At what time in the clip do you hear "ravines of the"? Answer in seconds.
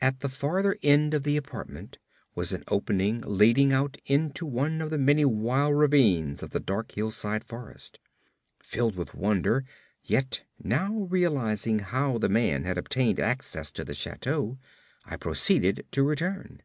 5.76-6.58